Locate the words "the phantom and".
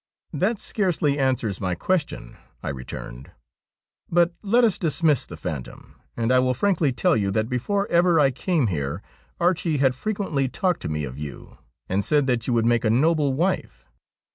5.27-6.31